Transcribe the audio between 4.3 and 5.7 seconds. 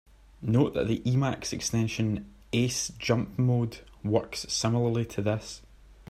similarly to this.